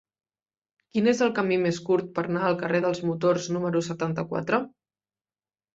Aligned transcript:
Quin 0.95 1.09
és 1.11 1.21
el 1.25 1.33
camí 1.41 1.59
més 1.65 1.81
curt 1.91 2.09
per 2.17 2.23
anar 2.25 2.49
al 2.49 2.59
carrer 2.65 2.83
dels 2.89 3.03
Motors 3.11 3.49
número 3.59 3.87
setanta-quatre? 3.93 4.67